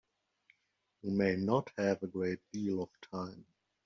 [1.03, 3.45] You may not have a great deal of time.